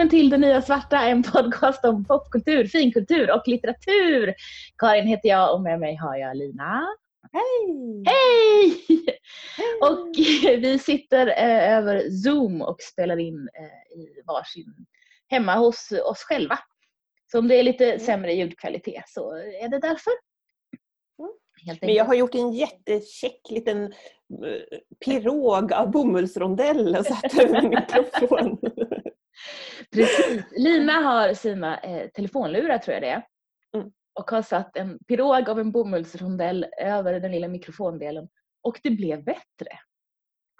[0.00, 4.34] välkommen till Det Nya Svarta, en podcast om popkultur, finkultur och litteratur.
[4.78, 6.86] Karin heter jag och med mig har jag Lina.
[7.32, 8.04] Hej!
[8.06, 8.86] Hej!
[9.82, 10.08] Och
[10.62, 14.86] vi sitter eh, över Zoom och spelar in eh, i varsin
[15.28, 16.58] hemma hos oss själva.
[17.32, 20.12] Så om det är lite sämre ljudkvalitet så är det därför.
[21.66, 27.62] Helt Men jag har gjort en jättekäck liten eh, pirog av bomullsrondell och satt över
[27.62, 28.58] mikrofon.
[29.92, 30.44] Precis.
[30.56, 33.26] Lina har sina eh, telefonlurar tror jag det är.
[33.76, 33.92] Mm.
[34.12, 38.28] Och har satt en pirog av en bomullsrondell över den lilla mikrofondelen.
[38.62, 39.78] Och det blev bättre.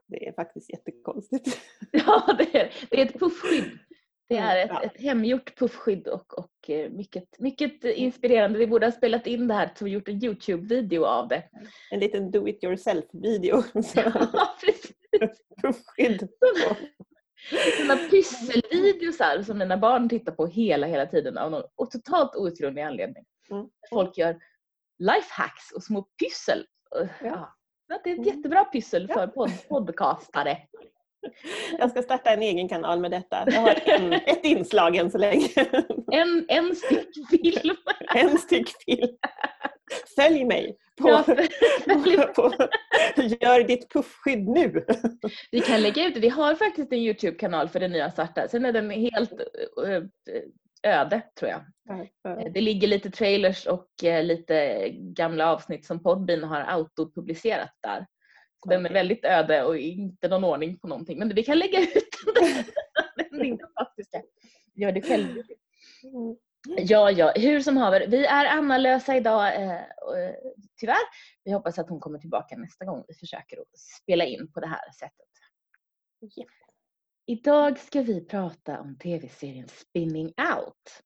[0.09, 1.61] Det är faktiskt jättekonstigt.
[1.91, 3.79] ja, det är, det är ett puffskydd.
[4.29, 4.83] Det är ett, ja.
[4.83, 8.59] ett hemgjort puffskydd och, och eh, mycket, mycket inspirerande.
[8.59, 11.45] Vi borde ha spelat in det här och gjort en Youtube-video av det.
[11.91, 13.63] En liten do it yourself-video.
[13.95, 14.93] Ja, precis.
[15.63, 16.29] puffskydd.
[17.91, 22.83] Sådana pysselvideosar som mina barn tittar på hela, hela tiden av någon och totalt outgrundlig
[22.83, 23.25] anledning.
[23.51, 23.67] Mm.
[23.91, 24.39] Folk gör
[24.99, 26.67] lifehacks och små pyssel.
[26.91, 27.09] Ja.
[27.89, 28.01] Ja.
[28.05, 28.37] Det är ett mm.
[28.37, 30.59] jättebra pyssel för pod podcastare.
[31.79, 33.45] Jag ska starta en egen kanal med detta.
[33.47, 35.49] Jag har en, ett inslag än så länge.
[36.13, 37.77] En, en styck film.
[38.15, 39.17] En styck film.
[40.17, 41.23] Följ mig på, ja,
[42.37, 42.53] på,
[43.17, 44.85] Gör ditt puffskydd nu.
[45.51, 46.21] Vi kan lägga ut det.
[46.21, 48.49] Vi har faktiskt en Youtube-kanal för det nya svarta.
[48.49, 49.33] Sen är den helt
[49.87, 50.03] eh,
[50.83, 51.65] öde tror jag.
[52.55, 58.07] Det ligger lite trailers och eh, lite gamla avsnitt som Podbean har autopublicerat där.
[58.69, 61.19] Den är väldigt öde och inte någon ordning på någonting.
[61.19, 62.65] Men vi kan lägga ut den.
[63.59, 64.23] fantastiska.
[64.75, 65.43] Gör det själv.
[66.69, 66.85] Mm.
[66.87, 68.07] Ja, ja, hur som haver.
[68.07, 70.35] Vi är Anna-lösa idag, eh, eh,
[70.81, 71.03] tyvärr.
[71.45, 74.67] Vi hoppas att hon kommer tillbaka nästa gång vi försöker att spela in på det
[74.67, 75.27] här sättet.
[76.39, 76.49] Yep.
[77.27, 81.03] Idag ska vi prata om tv-serien Spinning Out.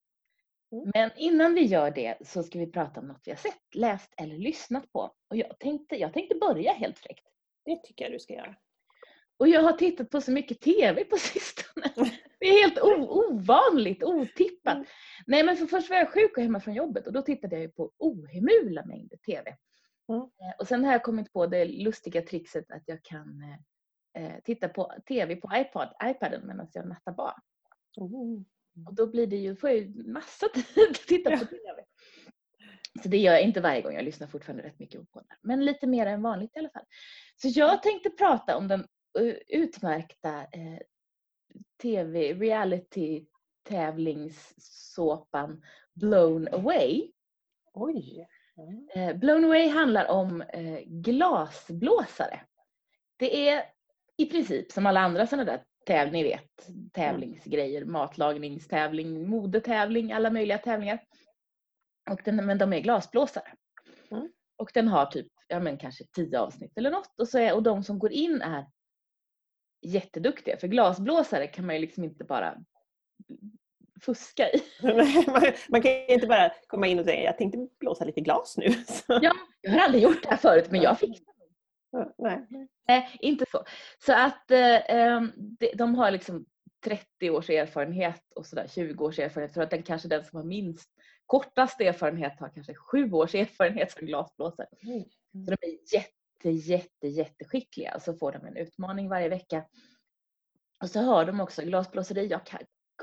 [0.72, 0.90] Mm.
[0.94, 4.14] Men innan vi gör det så ska vi prata om något vi har sett, läst
[4.16, 5.00] eller lyssnat på.
[5.28, 7.26] Och jag tänkte, jag tänkte börja helt fräckt.
[7.64, 8.56] Det tycker jag du ska göra.
[9.36, 11.92] Och jag har tittat på så mycket TV på sistone.
[12.40, 12.78] Det är helt
[13.10, 14.74] ovanligt, otippat.
[14.74, 14.86] Mm.
[15.26, 17.74] Nej men för först var jag sjuk och hemma från jobbet och då tittade jag
[17.74, 19.56] på ohemula mängder TV.
[20.08, 20.20] Mm.
[20.20, 24.40] Eh, och sen har jag kommit på det lustiga trixet att jag kan eh, eh
[24.44, 27.40] titta på TV på iPad, iPaden medan jag nattar barn.
[28.00, 28.44] Mm.
[28.86, 31.84] Och då blir det ju, får jag ju massa tid att titta på TV.
[33.02, 35.38] Så det gör jag inte varje gång, jag lyssnar fortfarande rätt mycket på poddar.
[35.42, 36.84] Men lite mer än vanligt i alla fall.
[37.36, 38.80] Så jag tänkte prata om den
[39.20, 40.78] uh, utmärkta eh,
[41.82, 43.26] TV reality
[43.68, 45.62] tävlingssåpan
[45.94, 47.12] Blown Away.
[47.72, 48.26] Oj!
[48.96, 49.20] Mm.
[49.20, 52.40] Blown Away handlar om eh, glasblåsare.
[53.16, 53.64] Det är
[54.16, 60.58] i princip som alla andra sådana där tävlingar, ni vet, tävlingsgrejer, matlagningstävling, modetävling, alla möjliga
[60.58, 61.00] tävlingar.
[62.10, 63.52] Och den, men de är glasblåsare.
[64.10, 64.28] Mm.
[64.56, 67.20] Och den har typ, ja men kanske tio avsnitt eller något.
[67.20, 68.66] Och, så är, och de som går in är
[69.84, 70.56] jätteduktiga.
[70.56, 72.54] För glasblåsare kan man ju liksom inte bara
[74.00, 74.62] fuska i.
[75.26, 78.56] man, man, kan ju inte bara komma in och säga jag tänkte blåsa lite glas
[78.56, 78.66] nu.
[79.08, 81.22] ja, jag har aldrig gjort det här förut men jag fick
[82.18, 82.46] Nej.
[82.88, 83.64] Nej, inte så.
[84.06, 86.46] Så att eh, de, de har liksom
[86.84, 89.54] 30 års erfarenhet och sådär 20 års erfarenhet.
[89.54, 90.90] För att den kanske den som har minst
[91.26, 94.66] kortast erfarenhet har kanske sju års erfarenhet som glasblåsare.
[94.82, 95.04] Mm.
[95.46, 96.13] Så de är jätte,
[96.50, 98.00] jätte, jätteskickliga.
[98.00, 99.64] Så får de en utmaning varje vecka.
[100.82, 102.26] Och så har de också glasblåseri.
[102.26, 102.40] Jag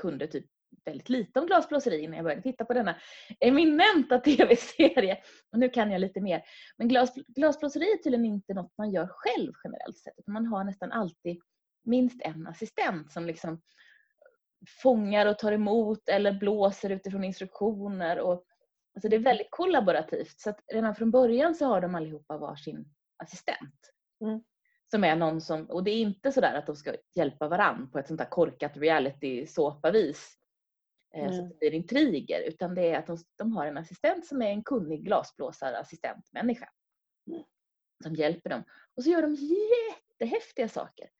[0.00, 0.46] kunde typ
[0.84, 2.96] väldigt lite om glasblåseri innan jag började titta på denna
[3.40, 5.18] eminenta tv-serie.
[5.52, 6.42] Och nu kan jag lite mer.
[6.76, 10.26] Men glas, glasblåseri är tydligen inte något man gör själv generellt sett.
[10.26, 11.40] Man har nästan alltid
[11.84, 13.60] minst en assistent som liksom
[14.82, 18.20] fångar och tar emot eller blåser utifrån instruktioner.
[18.20, 18.44] Och,
[18.94, 20.40] alltså det är väldigt kollaborativt.
[20.40, 23.92] Så att redan från början så har de allihopa varsin assistent.
[24.20, 24.40] Mm.
[24.90, 27.98] Som är någon som, och det är inte sådär att de ska hjälpa varann på
[27.98, 30.38] ett sånt där korkat reality såpavis
[31.14, 31.32] eh, mm.
[31.32, 32.40] så att det blir intriger.
[32.48, 36.68] Utan det är att de, de, har en assistent som är en kunnig glasblåsarassistentmänniska.
[37.26, 37.42] Mm.
[38.02, 38.64] Som hjälper dem.
[38.96, 41.10] Och så gör de jättehäftiga saker.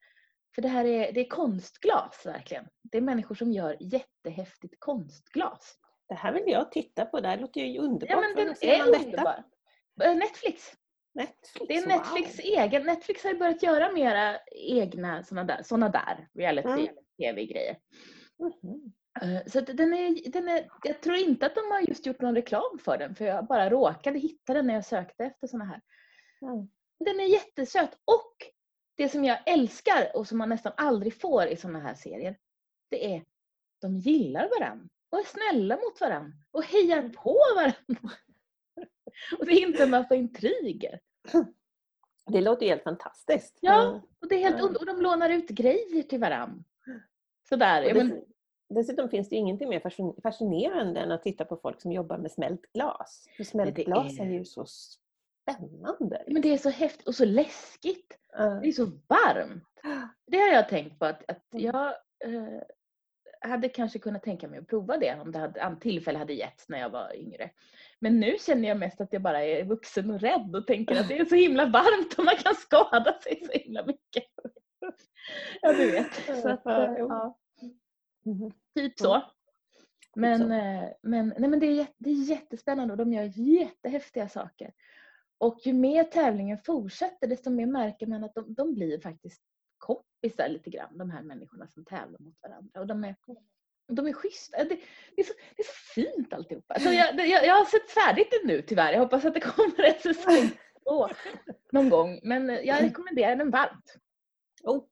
[0.55, 2.69] För det här är, det är konstglas verkligen.
[2.83, 5.79] Det är människor som gör jättehäftigt konstglas.
[6.09, 7.21] Det här vill jag titta på.
[7.21, 8.11] Det här låter ju underbart.
[8.11, 9.45] Ja, men den är underbar.
[10.03, 10.73] Eh, Netflix.
[11.15, 11.69] Netflix.
[11.69, 12.45] Det är Netflix wow.
[12.47, 12.87] egen.
[12.87, 17.79] Netflix har ju börjat göra mera egna sådana där, såna där reality-tv-grejer.
[18.41, 18.93] Mm.
[19.23, 19.43] Mm.
[19.47, 22.79] Så den är, den är, jag tror inte att de har just gjort någon reklam
[22.85, 25.81] för den för jag bara råkade hitta den när jag sökte efter såna här.
[26.43, 26.69] Mm.
[27.05, 28.37] Den är jättesöt och
[28.97, 32.39] det som jag älskar och som man nästan aldrig får i sådana här serier,
[32.91, 33.25] det är
[33.81, 38.17] de gillar varandra och är snälla mot varandra och hejar på varandra.
[39.39, 41.01] Och det är inte en massa intriger.
[42.27, 43.59] Det låter helt fantastiskt.
[43.61, 46.65] Ja, och, det är helt, och de lånar ut grejer till varandra.
[47.49, 47.83] Sådär.
[47.83, 48.25] Dess, men...
[48.69, 49.83] Dessutom finns det ingenting mer
[50.23, 53.27] fascinerande än att titta på folk som jobbar med smält glas.
[53.37, 53.85] För smält är...
[53.85, 56.25] glas är ju så spännande.
[56.27, 58.19] Men det är så häftigt och så läskigt.
[58.39, 58.61] Uh.
[58.61, 59.65] Det är så varmt.
[60.27, 61.67] Det har jag tänkt på att, att mm.
[61.67, 61.87] jag
[62.25, 62.63] eh,
[63.41, 66.79] hade kanske kunnat tänka mig att prova det om det hade, tillfälle hade getts när
[66.79, 67.51] jag var yngre.
[68.03, 71.09] Men nu känner jag mest att jag bara är vuxen och rädd och tänker att
[71.09, 74.25] det är så himla varmt och man kan skada sig så himla mycket.
[75.61, 76.15] Ja, du vet.
[76.43, 77.39] Så att, eh, ja.
[78.25, 78.53] Mm-hmm.
[78.75, 79.23] Typ så.
[80.17, 84.73] Men, eh, men, nej, men det, är, det är jättespännande och de gör jättehäftiga saker.
[85.39, 89.43] Och ju mer tävlingen fortsätter desto mer märker man att de, de blir faktiskt
[89.79, 92.81] kompisar lite grann, de här människorna som tävlar mot varandra.
[92.81, 93.17] Och de är,
[93.89, 94.65] de är schyssta.
[94.65, 94.79] Det,
[95.17, 96.75] det, är, så, det är så fint alltihopa.
[96.75, 98.93] Alltså jag, jag, jag har sett färdigt det nu tyvärr.
[98.93, 100.51] Jag hoppas att det kommer en säsong
[100.85, 101.09] två
[101.73, 102.21] någon gång.
[102.23, 103.95] Men jag rekommenderar den varmt.
[104.63, 104.85] Oh,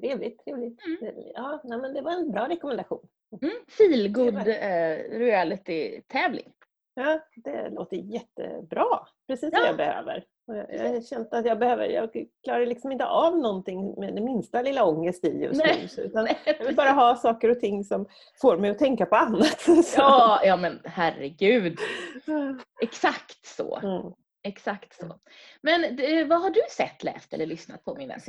[0.00, 0.86] trevligt, trevligt.
[0.86, 1.14] Mm.
[1.34, 3.08] Ja, nej, men det var en bra rekommendation.
[3.42, 6.52] Mm, Feelgood eh, reality-tävling.
[6.94, 9.06] Ja, det låter jättebra.
[9.26, 9.58] Precis ja.
[9.58, 10.24] vad jag behöver.
[10.46, 14.62] Jag har känt att jag behöver, jag klarar liksom inte av någonting med det minsta
[14.62, 16.04] lilla ångest i just nu.
[16.04, 18.06] Utan jag vill bara ha saker och ting som
[18.40, 19.66] får mig att tänka på annat.
[19.96, 21.78] Ja, ja men herregud.
[22.82, 23.76] Exakt så.
[23.76, 24.12] Mm.
[24.42, 25.14] Exakt så.
[25.60, 25.80] Men
[26.28, 28.20] vad har du sett, läst eller lyssnat på min vän?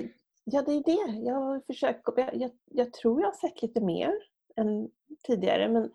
[0.43, 1.19] Ja, det är det.
[1.19, 4.11] Jag har försökt, jag, jag, jag tror jag har sett lite mer
[4.55, 4.89] än
[5.27, 5.69] tidigare.
[5.69, 5.91] Men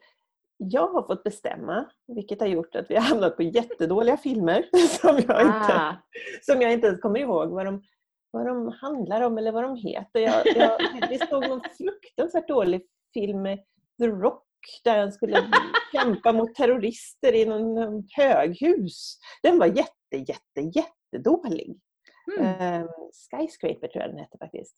[0.70, 4.64] jag har fått bestämma, vilket har gjort att vi har hamnat på jättedåliga filmer
[5.00, 5.97] som jag inte, ah.
[6.43, 7.82] som jag inte ens kommer ihåg vad de,
[8.31, 10.20] vad de handlar om eller vad de heter.
[10.20, 10.79] Jag, jag,
[11.09, 12.82] vi såg någon fruktansvärt dålig
[13.14, 13.59] film med
[14.00, 14.44] The Rock
[14.85, 15.50] där han skulle
[15.93, 19.19] kämpa mot terrorister i någon höghus.
[19.43, 21.81] Den var jätte, jätte, jättedålig.
[22.38, 22.82] Mm.
[22.82, 22.91] Uh,
[23.31, 24.76] Skyscraper tror jag den hette faktiskt.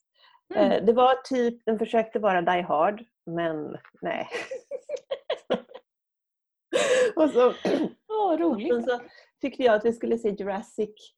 [0.55, 0.73] Mm.
[0.73, 4.29] Uh, det var typ, den försökte vara Die Hard, men nej.
[7.17, 7.49] och så,
[8.09, 8.73] oh, roligt.
[8.73, 9.01] Och så
[9.41, 11.15] tyckte jag att vi skulle se Jurassic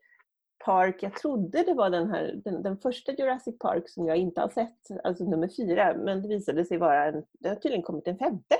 [0.64, 1.02] Park.
[1.02, 4.48] Jag trodde det var den, här, den, den, första Jurassic Park som jag inte har
[4.48, 5.94] sett, alltså nummer fyra.
[5.94, 8.54] Men det visade sig vara en, det har tydligen kommit en femte.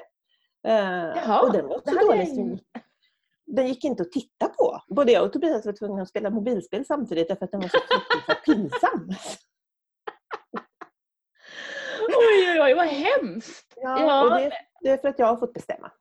[0.66, 2.58] Uh, Jaha, och den var så dålig som
[3.46, 4.81] den gick inte att titta på.
[4.88, 7.78] Både jag och Tobias var tvungna att spela mobilspel samtidigt därför att den var så
[7.78, 9.08] fruktansvärt pinsam.
[12.08, 13.72] Oj, oj, oj, vad hemskt!
[13.76, 14.38] Ja, ja.
[14.38, 14.50] Det,
[14.81, 15.93] det, är för att jag har fått bestämma.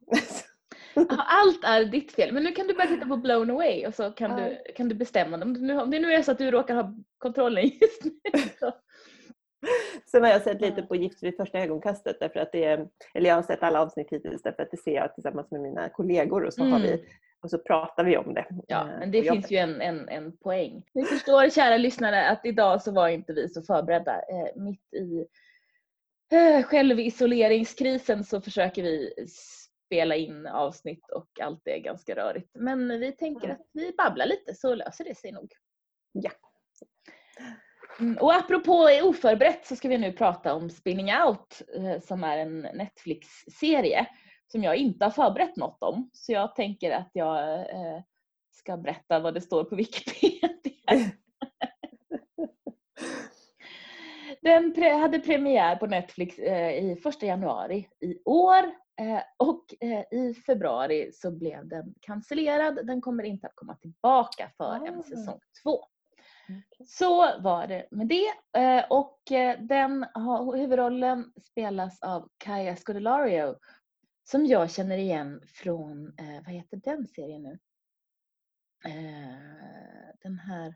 [1.09, 2.33] Allt är ditt fel.
[2.33, 4.49] Men nu kan du börja titta på Blown Away och så kan, ja.
[4.49, 5.37] du, kan du bestämma.
[5.41, 8.11] Om, nu, om det nu är så att du råkar ha kontrollen just nu.
[8.59, 8.73] Så.
[10.05, 12.17] Sen har jag sett lite på Gift vid första ögonkastet.
[12.19, 14.95] Därför att det är, eller jag har sett alla avsnitt hittills därför att det ser
[14.95, 16.73] jag tillsammans med mina kollegor och så, mm.
[16.73, 17.05] har vi, mm.
[17.41, 18.45] och så pratar vi om det.
[18.67, 20.83] Ja, eh, men det finns ju en, en, en poäng.
[20.93, 24.13] Ni förstår kära lyssnare att idag så var inte vi så förberedda.
[24.13, 25.25] Eh, mitt i
[26.35, 29.13] eh, självisoleringskrisen så försöker vi
[29.85, 32.51] spela in avsnitt och allt är ganska rörigt.
[32.53, 35.51] Men vi tänker att vi babblar lite så löser det sig nog.
[36.11, 36.31] Ja.
[37.99, 42.37] Mm, och apropå oförberett så ska vi nu prata om Spinning Out eh, som är
[42.37, 44.07] en Netflix-serie
[44.47, 46.09] som jag inte har förberett något om.
[46.13, 48.01] Så jag tänker att jag eh,
[48.51, 50.79] ska berätta vad det står på Wikipedia.
[54.41, 58.84] Den hade premiär på Netflix eh, i första januari i år
[59.37, 62.87] och eh, i februari så blev den cancellerad.
[62.87, 65.03] Den kommer inte att komma tillbaka för en ah.
[65.03, 65.85] säsong två.
[66.85, 68.59] Så var det med det.
[68.61, 69.19] Eh, och
[69.59, 70.05] den
[70.55, 73.55] huvudrollen spelas av Kaya Scodelario
[74.23, 76.13] som jag känner igen från,
[76.45, 77.59] vad heter den serien nu?
[80.23, 80.75] Den här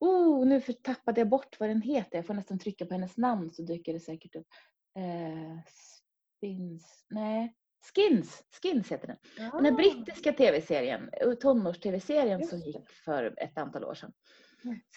[0.00, 2.18] Oh, nu tappade jag bort vad den heter.
[2.18, 4.48] Jag får nästan trycka på hennes namn så dyker det säkert upp.
[6.44, 7.54] Spins, nej,
[7.94, 9.16] Skins, Skins heter den.
[9.38, 9.50] Ja.
[9.56, 9.76] Den här ah.
[9.76, 11.10] brittiska tv-serien,
[11.40, 14.12] tonårs-tv-serien som gick för ett antal år sedan.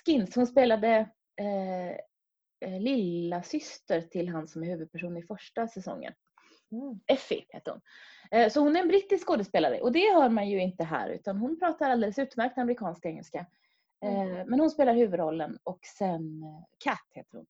[0.06, 1.10] Skins, hon spelade
[1.42, 1.92] eh,
[2.70, 6.14] eh, lilla syster till han som är huvudperson i första säsongen.
[6.72, 7.00] Mm.
[7.08, 7.82] Effie heter hon.
[8.32, 11.38] Eh, så hon är en brittisk skådespelare och det hör man ju inte här utan
[11.38, 13.46] hon pratar alldeles utmärkt amerikansk engelska.
[14.06, 14.50] Eh, mm.
[14.50, 16.44] Men hon spelar huvudrollen och sen
[16.84, 17.46] Kat eh, heter hon.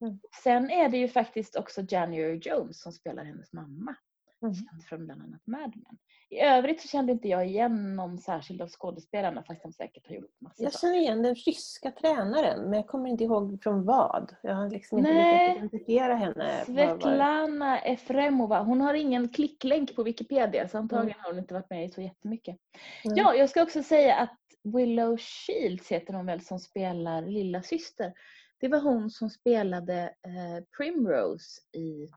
[0.00, 0.18] Mm.
[0.42, 3.94] Sen är det ju faktiskt också January Jones som spelar hennes mamma.
[4.42, 4.54] Mm.
[4.54, 5.98] Känd från bland annat Mad Men.
[6.30, 10.14] I övrigt så kände inte jag igen någon särskild av skådespelarna fast de säkert har
[10.14, 10.64] gjort massor.
[10.64, 14.34] Jag känner igen den ryska tränaren men jag kommer inte ihåg från vad.
[14.42, 15.48] Jag har liksom inte Nej.
[15.48, 16.64] lyckats identifiera henne.
[16.64, 21.24] Svetlana Efremova, hon har ingen klicklänk på Wikipedia så antagligen Mm.
[21.24, 22.56] har hon inte varit med i så jättemycket.
[23.04, 23.18] Nej.
[23.18, 28.12] Ja, jag ska också säga att Willow Shields heter hon väl som spelar lilla syster.
[28.60, 32.10] Det var hon som spelade eh, Primrose i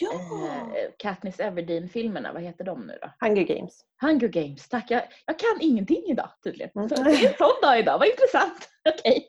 [0.00, 0.12] Ja!
[0.12, 2.32] eh, Katniss Everdeen-filmerna.
[2.32, 3.26] Vad heter de nu då?
[3.26, 3.84] Hunger Games.
[4.00, 4.90] Hunger Games, tack.
[4.90, 6.70] Jag, jag kan ingenting idag tydligen.
[6.74, 6.88] Mm.
[6.88, 8.68] Så det är en sån dag idag, vad intressant.
[8.88, 9.28] Okej.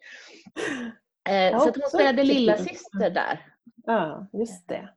[1.30, 3.46] Eh, Ja, så att hon spelade lilla syster där.
[3.86, 4.90] Ja, just det.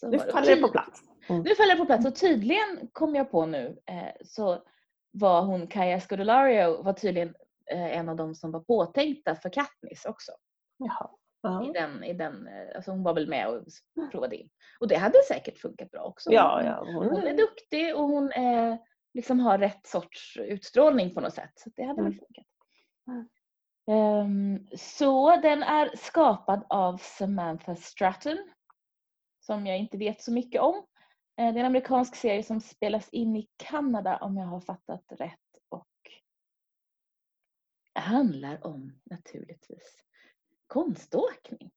[0.00, 1.00] Så Nu faller det på plats.
[1.28, 1.42] Mm.
[1.42, 4.62] Nu faller det på plats och tydligen kom jag på nu eh, så
[5.10, 7.34] var hon Kaja Scodelario var tydligen
[7.72, 10.32] eh, en av de som var påtänkta för Katniss också.
[10.78, 11.10] Jaha.
[11.10, 11.70] I Ja.
[11.74, 13.78] den, i den, eh, alltså hon var väl med och s-
[14.10, 14.50] provade in.
[14.80, 16.32] Och det hade säkert funkat bra också.
[16.32, 16.84] Ja, ja.
[16.84, 18.78] Hon, Hon är duktig och hon är,
[19.14, 21.52] liksom har rätt sorts utstrålning på något sätt.
[21.54, 22.18] Så det hade väl Mm.
[22.18, 22.46] funkat.
[23.08, 23.28] Mm.
[23.90, 28.38] Ehm, så den är skapad av Samantha Stratton.
[29.40, 30.74] Som jag inte vet så mycket om.
[30.76, 30.82] Eh,
[31.36, 35.40] Det är en amerikansk serie som spelas in i Kanada om jag har fattat rätt.
[35.68, 35.88] Och
[37.94, 39.96] handlar om naturligtvis
[40.66, 41.70] konståkning.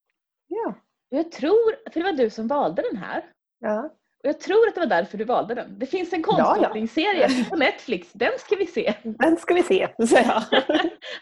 [0.47, 0.73] ja.
[1.11, 3.23] Jag tror, för det var du som valde den här.
[3.59, 3.89] ja.
[4.23, 5.79] Och jag tror att det var därför du valde den.
[5.79, 6.45] Det finns en Ja, ja.
[6.45, 8.11] konståkningsserie på Netflix.
[8.13, 8.93] Den ska vi se.
[9.03, 10.61] Den ska vi se, säger jag.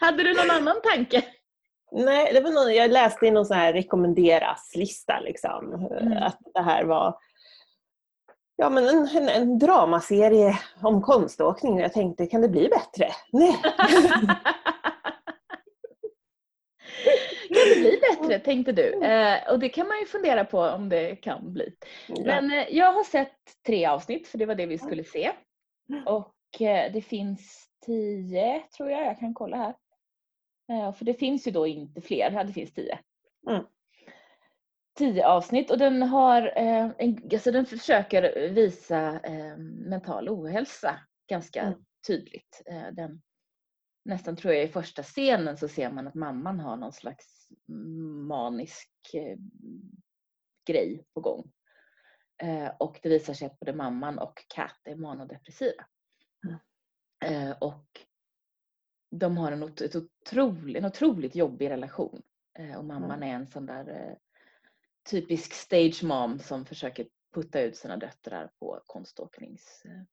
[0.00, 1.24] Hade du någon annan tanke?
[1.92, 6.22] Nej, det var någon, jag läste i någon sån här rekommenderas-lista liksom, Mm.
[6.22, 7.18] att det här var
[8.56, 13.08] ja, men en, en, en dramaserie om konståkning jag tänkte, kan det bli bättre?
[13.32, 13.56] Nej.
[17.74, 19.04] det bli bättre, tänkte du.
[19.04, 21.74] Eh, och det kan man ju fundera på om det kan bli.
[22.24, 25.32] Men eh, jag har sett tre avsnitt, för det var det vi skulle se.
[26.06, 29.06] Och eh, det finns tio, tror jag.
[29.06, 29.74] Jag kan kolla här.
[30.72, 32.30] Eh, för det finns ju då inte fler.
[32.30, 32.98] Ja, det finns tio.
[33.48, 33.64] Mm.
[34.98, 39.56] Tio avsnitt och den har, eh, en, alltså den försöker visa eh,
[39.88, 41.78] mental ohälsa ganska Mm.
[42.06, 42.62] tydligt.
[42.92, 43.22] Den,
[44.08, 47.48] nästan tror jag i första scenen så ser man att mamman har någon slags
[48.28, 49.36] manisk eh,
[50.66, 51.52] grej på gång.
[52.42, 55.84] Eh, och det visar sig att både mamman och Kat är manodepressiva.
[56.46, 56.58] Mm.
[57.50, 57.86] Eh, och
[59.10, 62.22] de har en, ot- ett otroligt, en otroligt jobbig relation.
[62.76, 63.22] Och mamman Mm.
[63.28, 64.18] är en sån där
[65.10, 70.06] typisk stage mom som försöker putta ut sina döttrar på konståkningsgrejerna.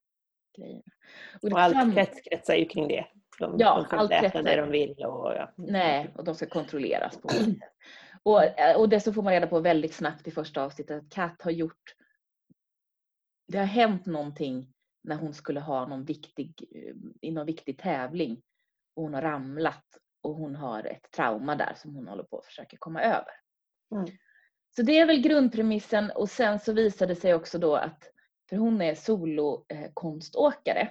[1.42, 3.06] Och Och allt kretsar ju kring det.
[3.40, 5.06] De, Ja, får allt inte äta det de vill.
[5.06, 5.54] Och, ja.
[5.56, 7.30] Nej, och de ska kontrolleras på.
[8.24, 11.42] Och, eh, och dessutom får man reda på väldigt snabbt i första avsnittet att Kat
[11.42, 11.96] har gjort...
[13.48, 14.74] Det har hänt någonting
[15.04, 18.42] när hon skulle ha någon viktig, eh, i någon viktig tävling.
[18.96, 19.86] Och hon har ramlat
[20.24, 23.34] och hon har ett trauma där som hon håller på att försöka komma över.
[23.96, 24.06] Mm.
[24.76, 28.12] Så det är väl grundpremissen och sen så visade det sig också då att,
[28.50, 30.90] för hon är solokonståkare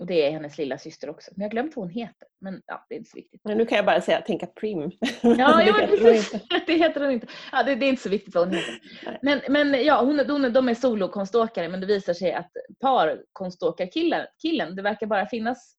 [0.00, 1.30] och det är hennes lilla syster också.
[1.34, 2.28] Men jag har glömt vad hon heter.
[2.40, 3.40] Men ja, det är inte så viktigt.
[3.44, 4.90] Men nu kan jag bara säga, tänka prim.
[5.22, 6.32] Ja, jo, precis.
[6.66, 7.26] Det heter hon inte.
[7.52, 8.78] Ja, det, det är inte så viktigt vad hon heter.
[9.22, 14.76] Men, men ja, hon, hon, de är solokonståkare men det visar sig att parkonståkarkillen, killen,
[14.76, 15.76] det verkar bara finnas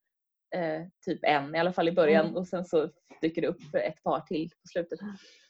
[0.55, 2.37] eh, typ en, i alla fall i början Mm.
[2.37, 2.89] och sen så
[3.21, 4.99] dyker det upp ett par till på slutet.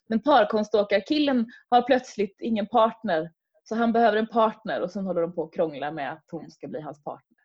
[0.09, 3.31] Men parkonståkarkillen har plötsligt ingen partner
[3.63, 6.51] så han behöver en partner och sen håller de på att krångla med att hon
[6.51, 7.37] ska bli hans partner.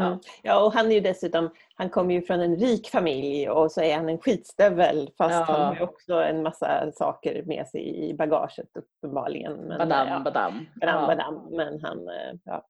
[0.00, 0.18] Mm.
[0.42, 3.80] Ja, och han är ju dessutom, han kommer ju från en rik familj och så
[3.82, 5.42] är han en skitstövel fast Ja.
[5.44, 9.52] han har ju också en massa saker med sig i bagaget uppenbarligen.
[9.52, 10.66] Men, Badam, ja, badam.
[10.80, 11.06] badam, Ja.
[11.06, 11.48] badam.
[11.50, 12.66] Men han, eh, ja,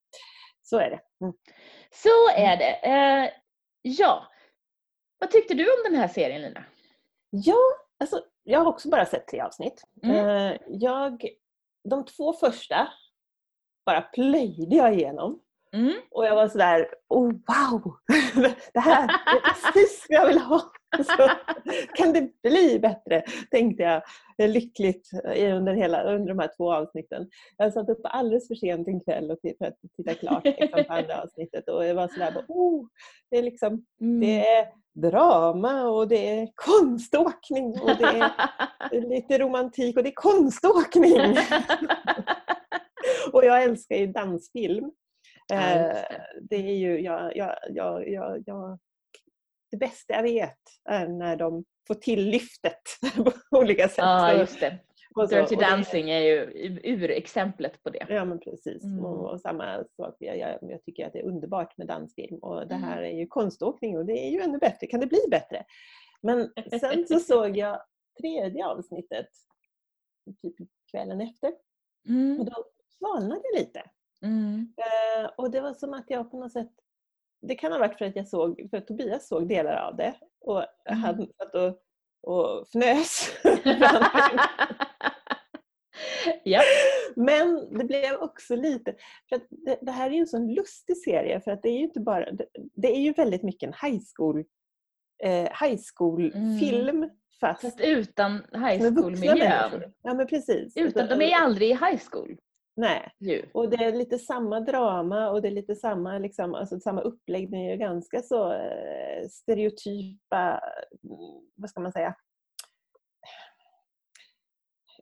[0.62, 1.00] så är det.
[1.24, 1.34] Mm.
[1.90, 2.72] Så är det.
[2.74, 3.30] Eh,
[3.82, 4.24] ja.
[5.18, 6.64] Vad tyckte du om den här serien Lina?
[7.30, 7.58] Ja,
[8.00, 9.82] alltså, jag har också bara sett tre avsnitt.
[10.02, 10.16] Mm.
[10.26, 11.28] Eh, Jag,
[11.88, 12.88] de två första
[13.86, 15.40] bara plöjde jag igenom.
[15.74, 15.94] Mm.
[16.10, 17.96] Och jag var sådär, oh wow!
[18.74, 20.62] Det här är precis vad jag vill ha!
[20.96, 21.30] Så,
[21.94, 23.22] kan det bli bättre?
[23.50, 24.02] Tänkte jag
[24.38, 27.28] eh, lyckligt eh, under, hela, under de här två avsnitten.
[27.56, 30.92] Jag satt uppe alldeles för sent en kväll och för att titta klart liksom, på
[30.92, 32.86] andra avsnittet och jag var sådär, oh,
[33.30, 34.20] det är liksom Mm.
[34.20, 38.30] det är drama och det är konståkning och det
[38.92, 41.36] är lite romantik och det är konståkning!
[43.32, 44.90] Och jag älskar ju dansfilm.
[45.46, 46.26] Ja, Eh, det.
[46.50, 48.78] det är ju, jag, jag, jag, jag, jag,
[49.70, 52.82] det bästa jag vet är när de får till lyftet
[53.50, 53.98] på olika sätt.
[53.98, 54.78] Ja, Och just det.
[55.16, 56.40] Och så- Dirty och det- Dancing är ju
[56.84, 58.06] urexemplet på det.
[58.08, 58.84] Ja men precis.
[58.84, 59.04] Mm.
[59.04, 62.68] Och, och samma sak, jag, jag, jag tycker att det är underbart med dansfilm och
[62.68, 62.88] det Mm.
[62.88, 64.86] här är ju konståkning och det är ju ännu bättre.
[64.86, 65.64] Kan det bli bättre?
[66.22, 67.82] Men sen så såg jag
[68.20, 69.28] tredje avsnittet
[70.42, 70.54] typ
[70.90, 71.48] kvällen efter
[72.04, 72.44] och Mm.
[72.44, 72.52] då
[72.98, 73.82] svalnade jag lite.
[74.22, 74.74] Mm.
[74.76, 76.70] Eh, och det var som att jag på något sätt
[77.42, 80.14] det kan ha varit för att jag såg, för att Tobias såg delar av det
[80.40, 81.02] och Mm.
[81.02, 81.78] han satt och,
[82.22, 83.30] och fnös.
[86.44, 86.60] ja.
[87.16, 88.94] Men det blev också lite,
[89.28, 91.76] för att det, det här är ju en sån lustig serie för att det är
[91.78, 94.44] ju inte bara, det, det är ju väldigt mycket en high school,
[95.22, 96.58] eh, high school Mm.
[96.58, 99.92] film fast Fast utan high school-miljön.
[100.02, 100.76] Ja men precis.
[100.76, 102.36] Utan, de är aldrig i high school.
[102.76, 103.12] Nej.
[103.18, 103.42] Ju.
[103.54, 107.66] Och det är lite samma drama och det är lite samma, liksom, alltså samma uppläggning.
[107.66, 110.60] Det är ganska så eh, stereotypa,
[111.04, 112.14] mm, vad ska man säga?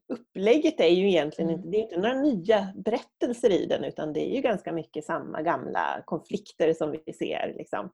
[0.09, 1.61] Upplägget är ju egentligen Mm.
[1.61, 5.05] inte, det är inte några nya berättelser i den utan det är ju ganska mycket
[5.05, 7.91] samma gamla konflikter som vi ser liksom,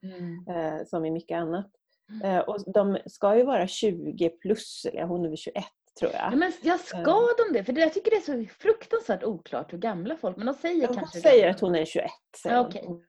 [0.49, 1.71] eh, som i mycket annat.
[2.11, 2.31] Mm.
[2.37, 5.65] Eh, och de ska ju vara 20 plus, eller hon är väl 21
[5.99, 6.33] tror jag.
[6.33, 7.65] Ja, men jag ska de det?
[7.65, 10.87] För det, jag tycker det är så fruktansvärt oklart hur gamla folk men de säger
[10.87, 11.51] Hon kanske säger gamla.
[11.55, 12.11] att hon är 21.
[12.43, 12.69] säger Ja, hon.
[12.69, 13.05] okej.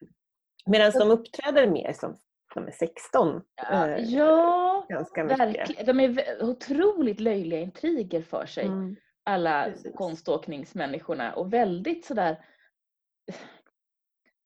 [0.66, 2.18] Medan de uppträder mer som
[2.56, 3.42] de är 16.
[3.56, 5.86] Ja, eh, ja ganska mycket.
[5.86, 8.66] De är otroligt löjliga intriger för sig.
[8.66, 8.96] Mm.
[9.24, 9.96] Alla Precis.
[9.96, 12.46] konståkningsmänniskorna och väldigt sådär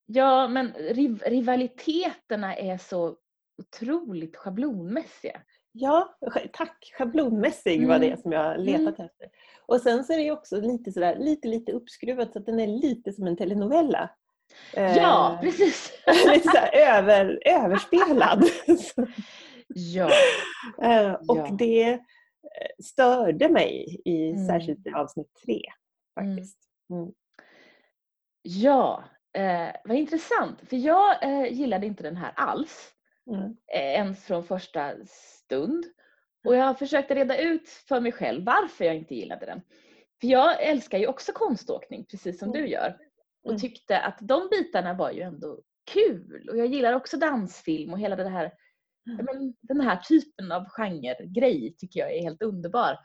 [0.05, 3.17] Ja men riv, rivaliteterna är så
[3.57, 5.41] otroligt schablonmässiga.
[5.75, 6.15] Ja,
[6.53, 6.91] tack!
[6.97, 8.09] Schablonmässig var Mm.
[8.09, 9.27] det som jag letat efter.
[9.65, 12.67] Och sen så är det också lite sådär, lite lite uppskruvat så att den är
[12.67, 14.09] lite som en telenovella.
[14.75, 15.91] Ja, Eh, precis!
[16.33, 18.43] lite såhär över, överspelad.
[19.67, 20.09] Ja.
[20.83, 21.47] Eh, och Ja.
[21.59, 21.99] det eh,
[22.83, 24.47] störde mig i Mm.
[24.47, 25.61] särskilt i avsnitt tre.
[26.21, 26.35] Mm.
[26.35, 26.57] Faktiskt.
[26.89, 27.11] Mm.
[28.41, 29.03] Ja,
[29.37, 30.59] eh, vad intressant.
[30.69, 32.89] För jag eh, gillade inte den här alls.
[33.27, 33.41] Mm.
[33.73, 34.91] eh, ens från första
[35.53, 35.85] stund.
[36.47, 39.61] Och jag försökte reda ut för mig själv varför jag inte gillade den.
[40.21, 42.97] För jag älskar ju också konståkning, precis som du gör.
[43.43, 43.61] Och Mm.
[43.61, 45.59] tyckte att de bitarna var ju ändå
[45.93, 46.49] kul.
[46.49, 48.51] Och jag gillar också dansfilm och hela det här,
[49.11, 49.25] Mm.
[49.25, 52.97] men, den här typen av genre-grej tycker jag är helt underbar.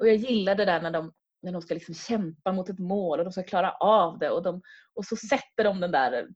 [0.00, 3.18] Och jag gillar det där när de, när de ska liksom kämpa mot ett mål
[3.18, 4.30] och de ska klara av det.
[4.30, 4.62] Och, de,
[4.94, 6.28] och så sätter de den där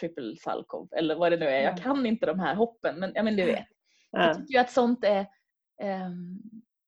[0.00, 1.60] triple Salkov eller vad det nu är.
[1.62, 1.82] Jag Ja.
[1.82, 3.66] kan inte de här hoppen men, ja, men du vet.
[4.10, 4.34] Jag Ja.
[4.34, 5.26] tycker ju att sånt är,
[5.82, 6.38] ehm,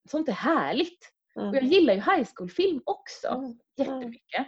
[0.09, 1.13] sånt är härligt.
[1.35, 1.67] Och jag Mm.
[1.71, 3.59] gillar ju high school-film också Mm.
[3.77, 4.47] jättemycket.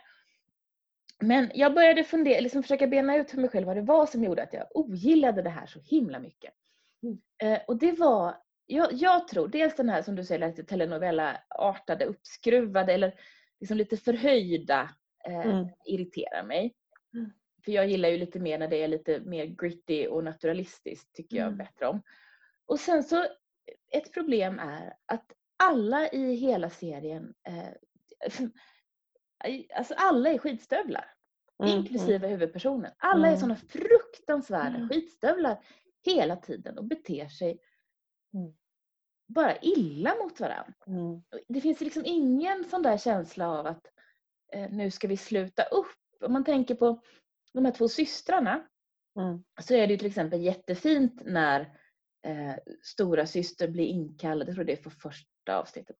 [1.20, 4.24] Men jag började fundera, liksom försöka bena ut för mig själv vad det var som
[4.24, 6.52] gjorde att jag ogillade det här så himla mycket.
[7.02, 7.18] Mm.
[7.42, 12.04] Eh, och det var, jag, jag tror, dels den här som du säger lite telenovella-artade,
[12.04, 13.14] uppskruvade eller
[13.60, 14.90] liksom lite förhöjda
[15.26, 15.68] eh, Mm.
[15.84, 16.74] irriterar mig.
[17.14, 17.30] Mm.
[17.64, 21.36] För jag gillar ju lite mer när det är lite mer gritty och naturalistiskt tycker
[21.36, 21.58] jag Mm.
[21.58, 22.02] bättre om.
[22.66, 23.26] Och sen så,
[23.92, 27.68] ett problem är att alla i hela serien, eh,
[29.76, 31.10] alltså alla är skitstövlar.
[31.62, 31.76] Mm.
[31.76, 32.92] Inklusive huvudpersonen.
[32.98, 33.40] Alla är Mm.
[33.40, 34.88] sådana fruktansvärda Mm.
[34.88, 35.64] skitstövlar
[36.04, 37.58] hela tiden och beter sig
[38.34, 38.52] Mm.
[39.26, 40.74] bara illa mot varandra.
[40.86, 41.22] Mm.
[41.48, 43.86] Det finns liksom ingen sån där känsla av att
[44.52, 45.86] eh, nu ska vi sluta upp.
[46.20, 47.02] Om man tänker på
[47.52, 48.68] de här två systrarna
[49.18, 49.44] Mm.
[49.60, 51.78] så är det ju till exempel jättefint när
[52.24, 55.96] eh, stora syster blir inkallad, jag tror det är för första avsnittet.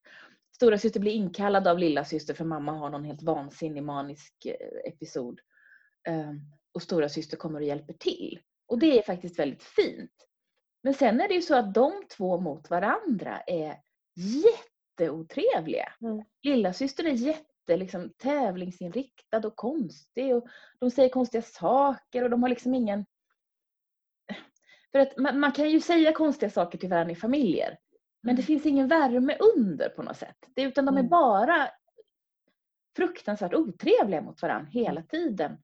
[0.55, 4.93] Stora syster blir inkallad av lilla syster för mamma har någon helt vansinnig manisk eh,
[4.93, 5.41] episod.
[6.09, 6.33] Eh,
[6.75, 8.41] och stora syster kommer och hjälper till.
[8.67, 10.29] Och det är faktiskt väldigt fint.
[10.83, 13.77] Men sen är det ju så att de två mot varandra är
[14.17, 15.93] jätteotrevliga.
[16.01, 16.25] Mm.
[16.43, 20.37] Lilla syster är jätte liksom, tävlingsinriktad och konstig.
[20.37, 20.49] Och
[20.81, 23.07] de säger konstiga saker och de har liksom ingen...
[24.95, 27.79] För att man, man kan ju säga konstiga saker till varandra i familjer.
[28.23, 28.47] Men det Mm.
[28.47, 30.37] finns ingen värme under på något sätt.
[30.55, 31.11] Det, utan de är Mm.
[31.11, 31.69] bara
[32.97, 35.07] fruktansvärt otrevliga mot varandra hela Mm.
[35.07, 35.59] tiden.